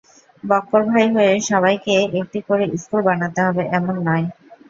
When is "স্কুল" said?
2.75-3.01